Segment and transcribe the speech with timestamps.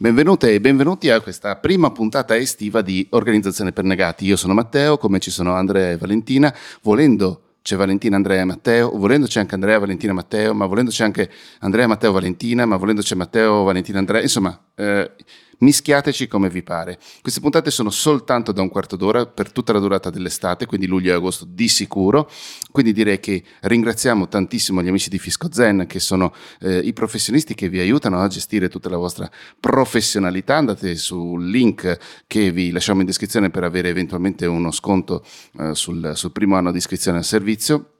[0.00, 4.26] Benvenute e benvenuti a questa prima puntata estiva di Organizzazione per Negati.
[4.26, 6.54] Io sono Matteo, come ci sono Andrea e Valentina.
[6.82, 11.02] Volendo c'è Valentina, Andrea e Matteo, volendo c'è anche Andrea, Valentina, Matteo, ma volendo c'è
[11.02, 14.22] anche Andrea, Matteo, Valentina, ma volendo c'è Matteo, Valentina, Andrea.
[14.22, 15.10] Insomma, eh,
[15.58, 16.98] mischiateci come vi pare.
[17.20, 21.12] Queste puntate sono soltanto da un quarto d'ora per tutta la durata dell'estate, quindi luglio
[21.12, 22.30] e agosto di sicuro.
[22.70, 27.54] Quindi direi che ringraziamo tantissimo gli amici di Fisco Zen, che sono eh, i professionisti
[27.54, 30.56] che vi aiutano a gestire tutta la vostra professionalità.
[30.56, 35.24] Andate sul link che vi lasciamo in descrizione per avere eventualmente uno sconto
[35.58, 37.92] eh, sul, sul primo anno di iscrizione al servizio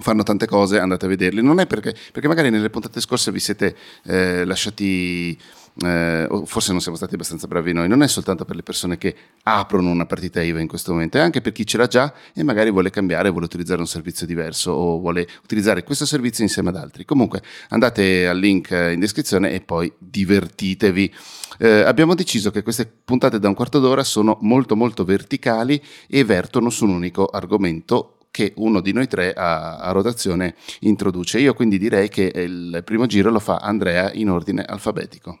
[0.00, 1.42] fanno tante cose, andate a vederli.
[1.42, 5.38] Non è perché, perché magari nelle puntate scorse vi siete eh, lasciati
[5.80, 9.14] eh, forse non siamo stati abbastanza bravi noi, non è soltanto per le persone che
[9.44, 12.42] aprono una partita IVA in questo momento, è anche per chi ce l'ha già e
[12.42, 16.76] magari vuole cambiare, vuole utilizzare un servizio diverso o vuole utilizzare questo servizio insieme ad
[16.76, 17.04] altri.
[17.04, 21.14] Comunque andate al link in descrizione e poi divertitevi.
[21.58, 26.24] Eh, abbiamo deciso che queste puntate da un quarto d'ora sono molto molto verticali e
[26.24, 31.38] vertono su un unico argomento che uno di noi tre a, a, rotazione introduce.
[31.38, 35.40] Io quindi direi che il primo giro lo fa Andrea in ordine alfabetico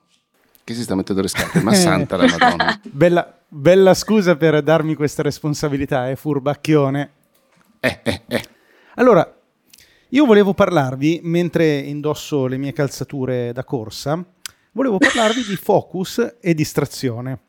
[0.64, 2.80] che si sta mettendo le scarpe, ma santa la Madonna.
[2.90, 7.10] bella, bella, scusa per darmi questa responsabilità, eh, furbacchione.
[7.80, 8.44] Eh, eh, eh.
[8.94, 9.40] Allora,
[10.10, 14.24] io volevo parlarvi, mentre indosso le mie calzature da corsa,
[14.72, 17.40] volevo parlarvi di focus e distrazione.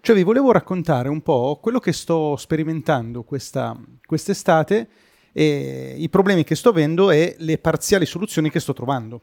[0.00, 4.88] Cioè vi volevo raccontare un po' quello che sto sperimentando questa, quest'estate,
[5.32, 9.20] e i problemi che sto avendo e le parziali soluzioni che sto trovando.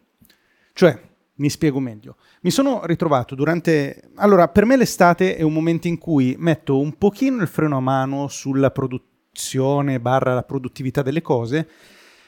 [0.73, 1.01] Cioè,
[1.35, 2.15] mi spiego meglio.
[2.41, 4.09] Mi sono ritrovato durante...
[4.15, 7.81] Allora, per me l'estate è un momento in cui metto un pochino il freno a
[7.81, 11.67] mano sulla produzione barra la produttività delle cose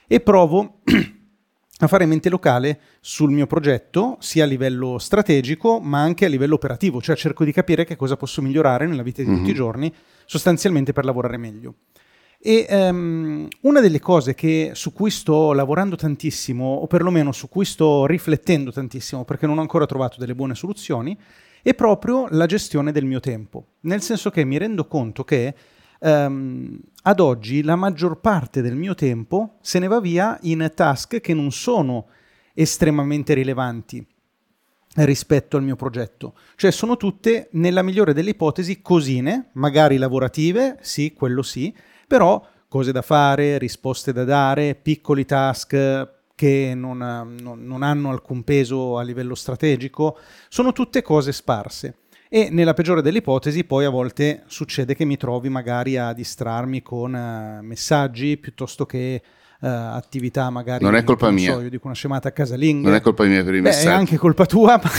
[0.08, 0.80] e provo
[1.80, 6.56] a fare mente locale sul mio progetto, sia a livello strategico ma anche a livello
[6.56, 9.38] operativo, cioè cerco di capire che cosa posso migliorare nella vita di mm-hmm.
[9.38, 9.60] tutti i mhm.
[9.60, 9.94] giorni,
[10.26, 11.76] sostanzialmente per lavorare meglio.
[12.48, 17.66] E um, una delle cose che, su cui sto lavorando tantissimo, o perlomeno su cui
[17.66, 21.18] sto riflettendo tantissimo, perché non ho ancora trovato delle buone soluzioni,
[21.62, 23.72] è proprio la gestione del mio tempo.
[23.82, 25.54] Nel senso che mi rendo conto che
[26.00, 31.20] um, ad oggi la maggior parte del mio tempo se ne va via in task
[31.20, 32.06] che non sono
[32.54, 34.08] estremamente rilevanti
[35.00, 36.34] rispetto al mio progetto.
[36.56, 41.76] Cioè sono tutte, nella migliore delle ipotesi, cosine, magari lavorative, sì, quello sì,
[42.08, 48.44] però cose da fare, risposte da dare, piccoli task che non, non, non hanno alcun
[48.44, 50.18] peso a livello strategico,
[50.50, 51.96] sono tutte cose sparse.
[52.30, 56.82] E nella peggiore delle ipotesi poi a volte succede che mi trovi magari a distrarmi
[56.82, 59.22] con uh, messaggi piuttosto che
[59.62, 60.84] uh, attività magari...
[60.84, 61.54] Non è colpa non mia.
[61.54, 62.88] So, io dico una scemata casalinga.
[62.88, 63.88] Non è colpa mia per i Beh, messaggi.
[63.88, 64.90] È anche colpa tua, ma,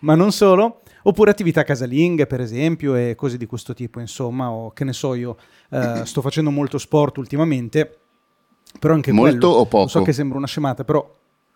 [0.00, 0.82] ma non solo.
[1.02, 5.14] Oppure attività casalinghe, per esempio, e cose di questo tipo, insomma, o che ne so
[5.14, 5.36] io,
[5.70, 7.98] uh, sto facendo molto sport ultimamente,
[8.78, 9.88] però anche molto quello, o poco?
[9.88, 11.00] so che sembra una scemata, però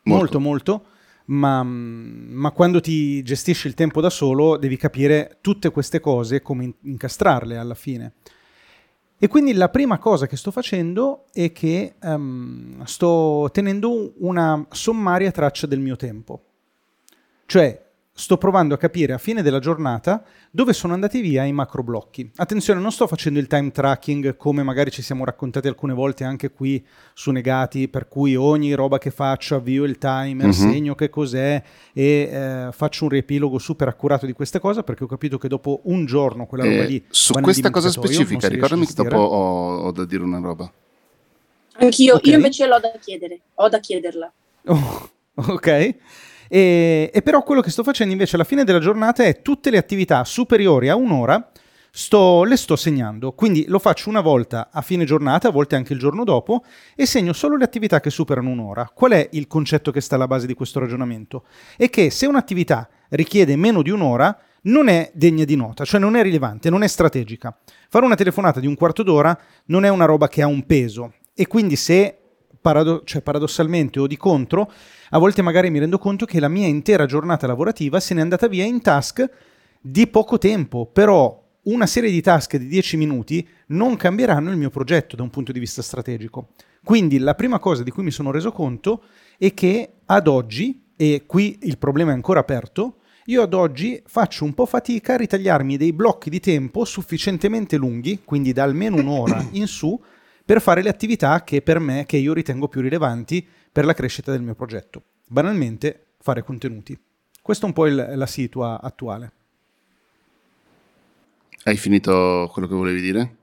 [0.04, 0.84] molto, molto, molto
[1.30, 6.74] ma, ma, quando ti gestisci il tempo da solo devi capire tutte queste cose, come
[6.82, 8.14] incastrarle alla fine.
[9.22, 15.30] E quindi la prima cosa che sto facendo è che um, sto tenendo una sommaria
[15.30, 16.40] traccia del mio tempo.
[17.44, 17.89] Cioè,
[18.20, 22.30] sto provando a capire a fine della giornata dove sono andati via i macro blocchi.
[22.36, 26.50] Attenzione, non sto facendo il time tracking come magari ci siamo raccontati alcune volte anche
[26.50, 30.52] qui su Negati, per cui ogni roba che faccio avvio il timer, uh-huh.
[30.52, 31.62] segno che cos'è
[31.94, 35.80] e eh, faccio un riepilogo super accurato di questa cosa perché ho capito che dopo
[35.84, 37.04] un giorno quella roba eh, lì...
[37.08, 40.70] Su questa cosa specifica, ricordami che dopo ho, ho, da dire una roba.
[41.78, 42.32] Anch'io, okay.
[42.32, 44.32] io invece l'ho da chiedere, ho da chiederla.
[44.66, 45.96] Oh, ok.
[46.52, 49.78] E, e, però quello che sto facendo invece alla fine della giornata è tutte le
[49.78, 51.48] attività superiori a un'ora
[51.92, 53.30] sto, le sto segnando.
[53.32, 56.64] Quindi lo faccio una volta a fine giornata, a volte anche il giorno dopo,
[56.96, 58.90] e segno solo le attività che superano un'ora.
[58.92, 61.44] Qual è il concetto che sta alla base di questo ragionamento?
[61.76, 66.16] È che se un'attività richiede meno di un'ora, non è degna di nota, cioè non
[66.16, 67.56] è rilevante, non è strategica.
[67.88, 71.14] Fare una telefonata di un quarto d'ora non è una roba che ha un peso
[71.34, 72.19] e quindi se
[72.60, 74.70] parado- cioè paradossalmente o di contro
[75.10, 78.46] a volte magari mi rendo conto che la mia intera giornata lavorativa se n'è andata
[78.46, 79.28] via in task
[79.80, 84.70] di poco tempo, però una serie di task di 10 minuti non cambieranno il mio
[84.70, 86.50] progetto da un punto di vista strategico.
[86.84, 89.02] Quindi la prima cosa di cui mi sono reso conto
[89.36, 92.96] è che ad oggi, e qui il problema è ancora aperto,
[93.26, 98.20] io ad oggi faccio un po' fatica a ritagliarmi dei blocchi di tempo sufficientemente lunghi,
[98.24, 99.98] quindi da almeno un'ora in su,
[100.50, 104.32] per fare le attività che per me, che io ritengo più rilevanti per la crescita
[104.32, 105.00] del mio progetto.
[105.28, 106.98] Banalmente, fare contenuti.
[107.40, 109.32] Questa è un po' il, la situa attuale.
[111.62, 113.36] Hai finito quello che volevi dire?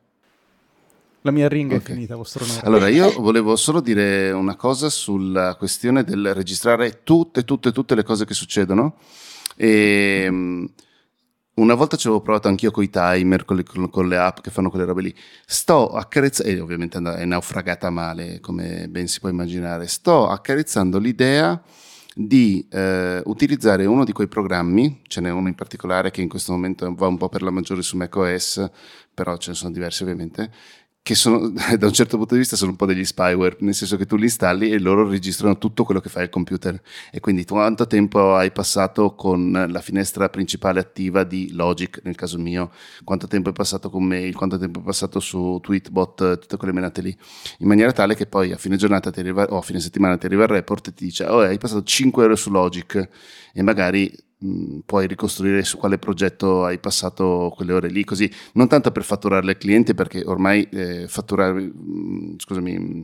[1.22, 1.82] La mia ring okay.
[1.82, 2.66] è finita, vostro onore.
[2.66, 8.04] Allora, io volevo solo dire una cosa sulla questione del registrare tutte, tutte, tutte le
[8.04, 8.98] cose che succedono.
[9.56, 10.70] E, ehm,
[11.58, 14.52] una volta ci avevo provato anch'io con i timer, con le, con le, app che
[14.52, 15.16] fanno quelle robe lì.
[15.46, 19.88] Sto accarezzando, e ovviamente è naufragata male, come ben si può immaginare.
[19.88, 21.62] Sto accarezzando l'idea
[22.14, 26.52] di eh, utilizzare uno di quei programmi, ce n'è uno in particolare che in questo
[26.52, 28.70] momento va un po' per la maggiore su macOS,
[29.14, 30.52] però ce ne sono diversi ovviamente,
[31.08, 31.48] che sono,
[31.80, 34.18] da un certo punto di vista sono un po' degli spyware, nel senso che tu
[34.18, 36.78] li installi e loro registrano tutto quello che fa il computer.
[37.10, 42.38] E quindi quanto tempo hai passato con la finestra principale attiva di Logic, nel caso
[42.38, 42.72] mio,
[43.06, 47.02] quanto tempo hai passato con mail, quanto tempo hai passato su Tweetbot, tutte quelle menate
[47.02, 47.18] lì,
[47.60, 50.44] in maniera tale che poi a fine giornata arriva, o a fine settimana ti arriva
[50.44, 53.08] il report e ti dice, oh, hai passato 5 ore su Logic.
[53.54, 54.14] E magari
[54.46, 59.04] Mm, puoi ricostruire su quale progetto hai passato quelle ore lì, così non tanto per
[59.04, 63.02] fatturarle al cliente, perché ormai eh, fatturare, mm, scusami, mm,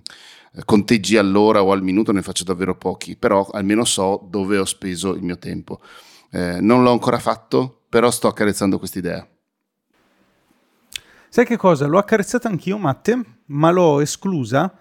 [0.65, 5.15] conteggi all'ora o al minuto ne faccio davvero pochi, però almeno so dove ho speso
[5.15, 5.79] il mio tempo.
[6.29, 9.27] Eh, non l'ho ancora fatto, però sto accarezzando quest'idea.
[11.29, 11.87] Sai che cosa?
[11.87, 14.71] L'ho accarezzata anch'io, Matte, ma l'ho esclusa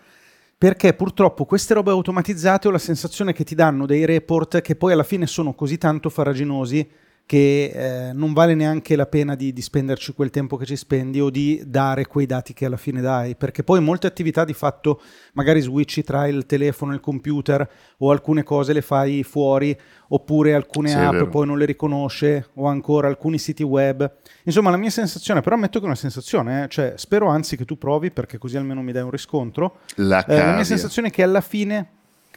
[0.62, 4.92] perché purtroppo queste robe automatizzate ho la sensazione che ti danno dei report che poi
[4.92, 6.88] alla fine sono così tanto faraginosi
[7.26, 11.20] che eh, non vale neanche la pena di, di, spenderci quel tempo che ci spendi
[11.20, 15.00] o di dare quei dati che alla fine dai, perché poi molte attività di fatto
[15.34, 19.76] magari switchi tra il telefono e il computer o alcune cose le fai fuori
[20.08, 24.10] oppure alcune sì, app poi non le riconosce o ancora alcuni siti web.
[24.44, 27.64] Insomma la mia sensazione, però ammetto che è una sensazione, eh, cioè spero anzi che
[27.64, 29.78] tu provi perché così almeno mi dai un riscontro.
[29.96, 31.88] La, eh, la mia sensazione è che alla fine,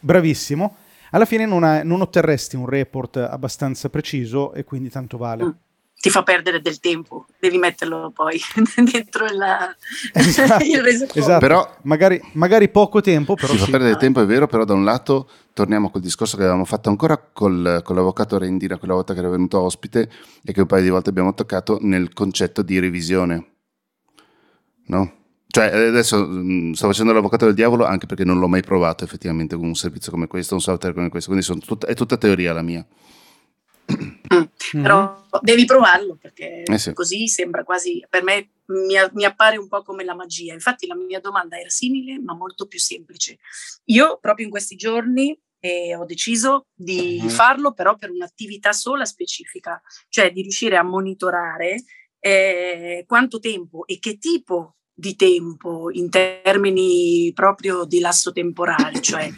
[0.01, 0.75] bravissimo,
[1.15, 5.45] alla fine non, ha, non, otterresti un report abbastanza preciso e quindi tanto vale.
[5.45, 5.49] Mm.
[5.97, 8.39] Ti fa perdere del tempo, devi metterlo poi
[8.91, 9.73] dentro la,
[10.11, 11.17] esatto, il resoconto.
[11.17, 11.39] Esatto.
[11.39, 13.53] Però, magari, magari, poco tempo, però.
[13.53, 13.63] Ti sì.
[13.63, 16.89] fa perdere tempo, è vero, però da un lato torniamo col discorso che avevamo fatto
[16.89, 20.09] ancora col, con l'avvocato Rendira, quella volta che era venuto ospite
[20.43, 23.53] e che un paio di volte abbiamo toccato nel concetto di revisione.
[24.87, 25.24] No?
[25.47, 29.55] Cioè, adesso mh, sto facendo l'avvocato del diavolo anche perché non l'ho mai provato effettivamente
[29.55, 32.61] con un servizio come questo, un software come questo, quindi tut- è tutta teoria la
[32.61, 32.85] mia.
[33.93, 34.81] Mm.
[34.81, 36.93] Però devi provarlo perché eh sì.
[36.93, 40.53] così sembra quasi, per me mi, mi, appare un po' come la magia.
[40.53, 43.37] Infatti la mia domanda era simile ma molto più semplice.
[43.85, 47.29] Io proprio in questi giorni eh, ho deciso di uh-huh.
[47.29, 51.83] farlo però per un'attività sola specifica, cioè di riuscire a monitorare
[52.19, 59.29] eh, quanto tempo e che tipo di tempo in termini proprio di lasso temporale, cioè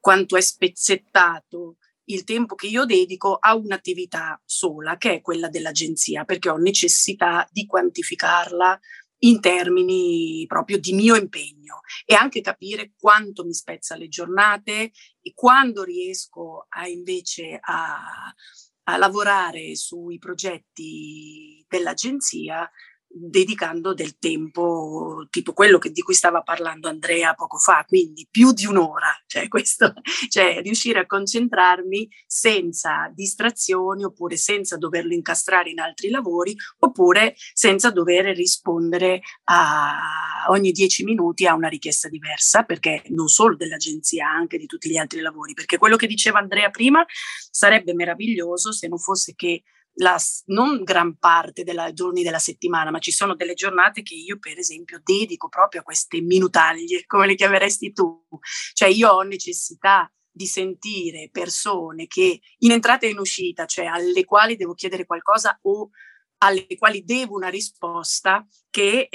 [0.00, 1.76] quanto è spezzettato
[2.06, 7.48] il tempo che io dedico a un'attività sola, che è quella dell'agenzia, perché ho necessità
[7.50, 8.78] di quantificarla
[9.18, 14.90] in termini proprio di mio impegno e anche capire quanto mi spezza le giornate
[15.22, 18.34] e quando riesco a invece a,
[18.82, 22.70] a lavorare sui progetti dell'agenzia
[23.16, 28.52] dedicando del tempo, tipo quello che, di cui stava parlando Andrea poco fa, quindi più
[28.52, 29.92] di un'ora, cioè, questo,
[30.28, 37.90] cioè riuscire a concentrarmi senza distrazioni oppure senza doverlo incastrare in altri lavori oppure senza
[37.90, 44.58] dover rispondere a ogni dieci minuti a una richiesta diversa, perché non solo dell'agenzia, anche
[44.58, 47.04] di tutti gli altri lavori, perché quello che diceva Andrea prima
[47.50, 49.62] sarebbe meraviglioso se non fosse che
[49.94, 54.38] la, non gran parte dei giorni della settimana, ma ci sono delle giornate che io,
[54.38, 58.26] per esempio, dedico proprio a queste minutaglie, come le chiameresti tu.
[58.72, 64.24] Cioè io ho necessità di sentire persone che in entrata e in uscita, cioè alle
[64.24, 65.90] quali devo chiedere qualcosa o
[66.38, 69.08] alle quali devo una risposta, che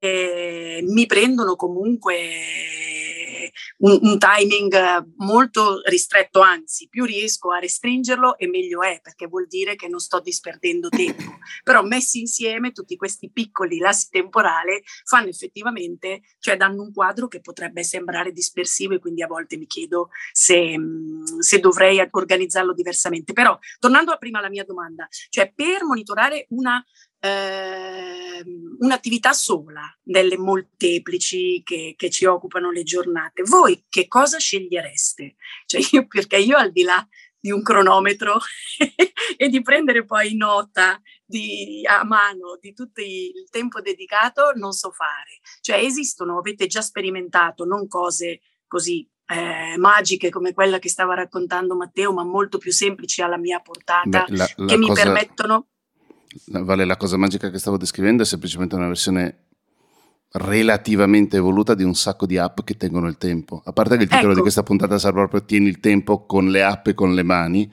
[0.00, 2.16] eh, mi prendono comunque
[3.78, 9.46] un, un, timing molto ristretto, anzi più riesco a restringerlo e meglio è perché vuol
[9.46, 11.38] dire che non sto disperdendo tempo.
[11.62, 17.40] Però messi insieme tutti questi piccoli lassi temporali fanno effettivamente, cioè danno un quadro che
[17.40, 20.76] potrebbe sembrare dispersivo e quindi a volte mi chiedo se,
[21.38, 23.32] se dovrei organizzarlo diversamente.
[23.32, 26.84] Però tornando a prima alla mia domanda, cioè per monitorare una
[27.20, 28.44] eh,
[28.78, 33.42] un'attività sola delle molteplici che, che, ci occupano le giornate.
[33.42, 35.36] Voi che cosa scegliereste?
[35.66, 37.06] Cioè io, perché io al di là
[37.40, 38.38] di un cronometro
[39.36, 44.90] e di prendere poi nota di, a mano di tutto il tempo dedicato non so
[44.90, 45.40] fare.
[45.60, 51.76] Cioè esistono, avete già sperimentato, non cose così eh, magiche come quella che stava raccontando
[51.76, 55.68] Matteo, ma molto più semplici alla mia portata, Beh, la, la che cosa, mi permettono...
[56.46, 59.46] Vale, la cosa magica che stavo descrivendo è semplicemente una versione
[60.32, 63.62] relativamente evoluta di un sacco di app che tengono il tempo.
[63.64, 64.36] A parte che il titolo ecco.
[64.36, 67.72] di questa puntata sarà proprio Tieni il tempo con le app e con le mani.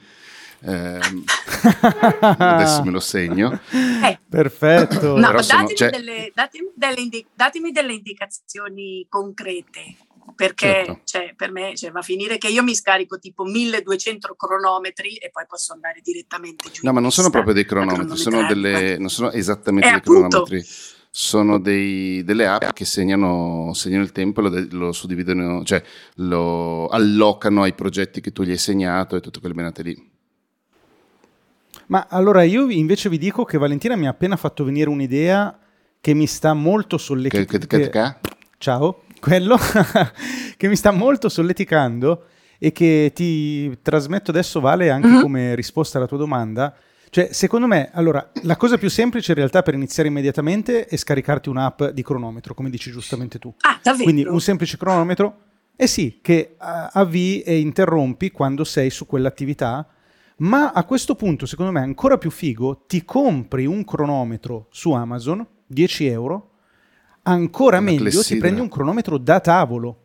[0.60, 0.98] Eh,
[2.20, 3.60] adesso me lo segno.
[3.70, 4.18] Eh.
[4.28, 5.18] Perfetto.
[5.18, 5.90] No, datemi, cioè...
[5.90, 9.96] delle, datemi, delle indi- datemi, delle, indicazioni concrete.
[10.36, 11.00] Perché certo.
[11.04, 15.30] cioè, per me cioè, va a finire che io mi scarico tipo 1200 cronometri e
[15.30, 16.82] poi posso andare direttamente giù.
[16.84, 20.42] No, ma non sono proprio dei cronometri, sono delle, non sono esattamente eh, dei appunto,
[20.42, 25.82] cronometri sono dei, delle app che segnano, segnano il tempo e lo, lo, suddividono, cioè
[26.16, 30.10] lo allocano ai progetti che tu gli hai segnato e tutte quelle menate lì.
[31.86, 35.58] Ma allora io invece vi dico che Valentina mi ha appena fatto venire un'idea
[36.02, 37.46] che mi sta molto che,
[38.58, 39.56] Ciao, quello
[40.56, 42.24] che mi sta molto solleticando
[42.58, 45.20] e che ti trasmetto adesso Vale anche uh-huh.
[45.20, 46.74] come risposta alla tua domanda
[47.10, 51.48] cioè, secondo me, allora, la cosa più semplice in realtà per iniziare immediatamente è scaricarti
[51.48, 53.54] un'app di cronometro, come dici giustamente tu.
[53.60, 54.04] Ah, davvero?
[54.04, 55.38] Quindi un semplice cronometro,
[55.76, 59.88] eh sì, che avvii e interrompi quando sei su quell'attività,
[60.38, 65.46] ma a questo punto, secondo me, ancora più figo, ti compri un cronometro su Amazon,
[65.66, 66.50] 10 euro,
[67.26, 68.34] ancora Una meglio clessidra.
[68.34, 70.00] ti prendi un cronometro da tavolo.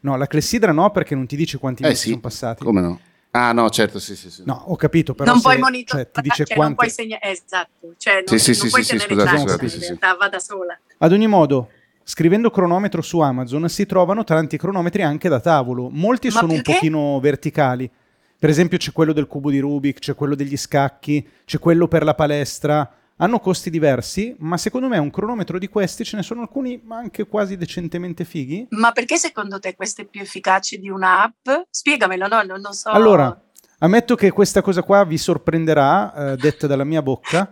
[0.00, 2.64] No, la clessidra no, perché non ti dice quanti eh mesi sì, sono passati.
[2.64, 3.00] Come no?
[3.30, 4.42] Ah no, certo, sì, sì, sì.
[4.46, 6.74] No, ho capito, però non se, puoi monitorare, cioè, ti dice cioè, quanti...
[6.74, 9.80] non puoi segnare, esatto, cioè non, sì, sì, non puoi sì, tenere scusate, scusate, in
[9.80, 10.78] realtà va da sola.
[10.98, 11.68] Ad ogni modo,
[12.02, 16.70] scrivendo cronometro su Amazon si trovano tanti cronometri anche da tavolo, molti Ma sono perché?
[16.70, 17.90] un pochino verticali.
[18.38, 22.04] Per esempio c'è quello del cubo di Rubik, c'è quello degli scacchi, c'è quello per
[22.04, 22.90] la palestra.
[23.18, 27.26] Hanno costi diversi, ma secondo me un cronometro di questi ce ne sono alcuni anche
[27.26, 28.66] quasi decentemente fighi.
[28.70, 31.48] Ma perché secondo te questo è più efficace di un'app?
[31.70, 32.90] Spiegamelo, no, non, non so.
[32.90, 33.42] Allora,
[33.80, 37.48] Ammetto che questa cosa qua vi sorprenderà, eh, detta dalla mia bocca,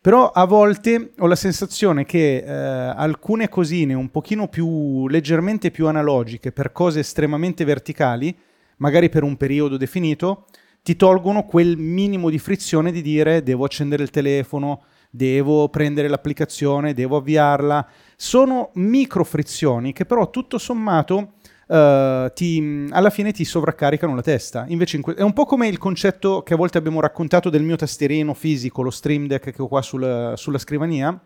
[0.00, 5.86] però a volte ho la sensazione che eh, alcune cosine un pochino più leggermente più
[5.86, 8.36] analogiche per cose estremamente verticali,
[8.78, 10.46] magari per un periodo definito,
[10.82, 16.94] ti tolgono quel minimo di frizione di dire devo accendere il telefono, devo prendere l'applicazione,
[16.94, 17.86] devo avviarla.
[18.16, 21.34] Sono micro frizioni che però tutto sommato
[21.68, 24.64] uh, ti, alla fine ti sovraccaricano la testa.
[24.68, 27.76] Invece que- è un po' come il concetto che a volte abbiamo raccontato del mio
[27.76, 31.18] tastierino fisico, lo Stream Deck che ho qua sul, sulla scrivania.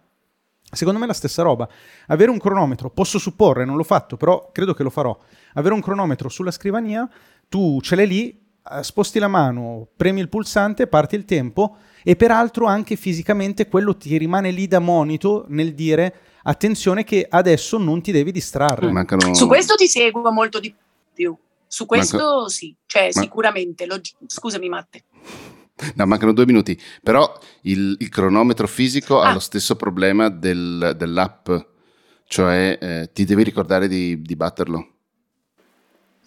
[0.74, 1.68] Secondo me è la stessa roba.
[2.06, 5.16] Avere un cronometro, posso supporre, non l'ho fatto, però credo che lo farò.
[5.54, 7.06] Avere un cronometro sulla scrivania,
[7.48, 8.41] tu ce l'hai lì,
[8.82, 14.16] sposti la mano, premi il pulsante, parti il tempo e peraltro anche fisicamente quello ti
[14.16, 16.14] rimane lì da monito nel dire
[16.44, 18.90] attenzione che adesso non ti devi distrarre.
[18.90, 19.34] Mancano...
[19.34, 20.74] Su questo ti seguo molto di
[21.12, 21.36] più.
[21.66, 22.48] Su questo Manca...
[22.48, 23.20] sì, cioè Ma...
[23.20, 23.86] sicuramente.
[23.86, 24.00] Lo...
[24.26, 25.04] Scusami Matte.
[25.94, 29.30] No, mancano due minuti, però il, il cronometro fisico ah.
[29.30, 31.50] ha lo stesso problema del, dell'app,
[32.26, 34.91] cioè eh, ti devi ricordare di, di batterlo.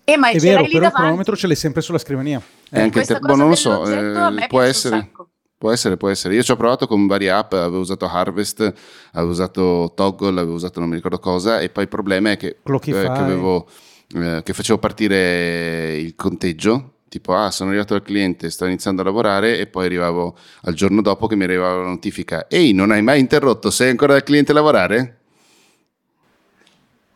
[0.06, 0.86] Eh, ma è vero, però davanti.
[0.86, 2.40] il cronometro ce l'hai sempre sulla scrivania.
[2.70, 5.12] Eh, anche te, boh, non lo so, eh, può essere.
[5.58, 6.36] Può essere, può essere.
[6.36, 8.74] Io ci ho provato con varie app, avevo usato Harvest,
[9.14, 12.58] avevo usato Toggle, avevo usato non mi ricordo cosa, e poi il problema è che,
[12.62, 13.68] eh, che, avevo,
[14.14, 19.06] eh, che facevo partire il conteggio, tipo ah sono arrivato al cliente, sto iniziando a
[19.06, 23.02] lavorare e poi arrivavo al giorno dopo che mi arrivava la notifica, ehi non hai
[23.02, 25.20] mai interrotto, sei ancora dal cliente a lavorare?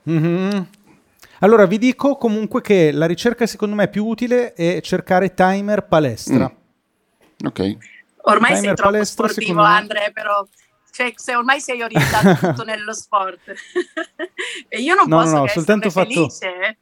[0.10, 0.62] Mm-hmm.
[1.40, 6.52] Allora vi dico comunque che la ricerca secondo me più utile è cercare timer palestra.
[6.52, 7.48] Mm.
[7.48, 7.78] Ok.
[8.24, 10.46] Ormai sei troppo palestra, sportivo, Andrea, però
[10.92, 13.40] cioè, se ormai sei orientato tutto nello sport.
[14.68, 16.10] e io non no, posso no, no, soltanto fatto...
[16.10, 16.48] felice.
[16.48, 16.78] Eh.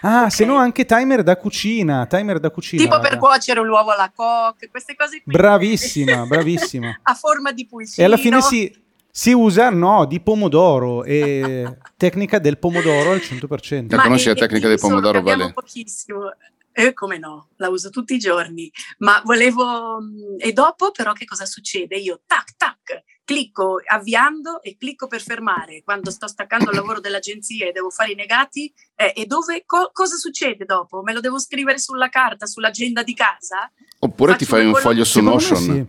[0.00, 0.30] Ah, okay.
[0.30, 2.82] se no anche timer da cucina, timer da cucina.
[2.82, 5.32] Tipo per cuocere l'uovo alla coque, queste cose qui.
[5.32, 6.98] Bravissima, bravissima.
[7.02, 8.02] A forma di pulcino.
[8.02, 8.85] E alla fine si,
[9.16, 13.94] si usa, no, di pomodoro, e tecnica del pomodoro al 100%.
[13.94, 15.54] La conosci la tecnica del pomodoro, Vale?
[15.54, 16.34] pochissimo.
[16.70, 20.02] Eh, come no, la uso tutti i giorni, ma volevo...
[20.02, 21.96] Mm, e dopo però che cosa succede?
[21.96, 27.66] Io tac tac, clicco avviando e clicco per fermare quando sto staccando il lavoro dell'agenzia
[27.66, 31.00] e devo fare i negati eh, e dove co- cosa succede dopo?
[31.00, 33.72] Me lo devo scrivere sulla carta, sull'agenda di casa?
[34.00, 35.58] Oppure Faccio ti fai un foglio su Notion?
[35.58, 35.86] Sì.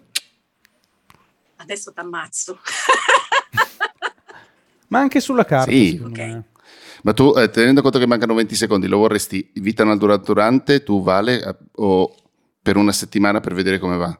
[1.67, 2.59] Adesso t'ammazzo.
[4.87, 5.69] Ma anche sulla carta.
[5.69, 6.43] Sì, ok.
[7.03, 11.03] Ma tu, eh, tenendo conto che mancano 20 secondi, lo vorresti vita naturale durante, tu
[11.03, 12.15] vale, eh, o
[12.61, 14.17] per una settimana per vedere come va?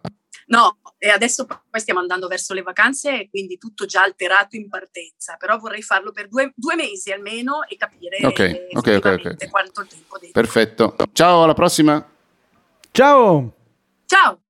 [0.48, 4.68] No, e adesso poi stiamo andando verso le vacanze e quindi tutto già alterato in
[4.68, 9.86] partenza, però vorrei farlo per due, due mesi almeno e capire okay, okay, okay, quanto
[9.86, 10.34] tempo devo.
[10.34, 10.98] Perfetto.
[11.14, 12.06] Ciao, alla prossima.
[12.92, 13.54] Ciao.
[14.06, 14.42] Ciao.